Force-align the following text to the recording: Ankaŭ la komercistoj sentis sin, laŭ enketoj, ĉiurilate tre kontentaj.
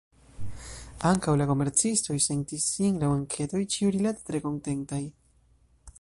Ankaŭ 1.09 1.35
la 1.41 1.45
komercistoj 1.51 2.17
sentis 2.29 2.65
sin, 2.71 2.97
laŭ 3.05 3.11
enketoj, 3.19 3.61
ĉiurilate 3.77 4.29
tre 4.31 4.45
kontentaj. 4.49 5.03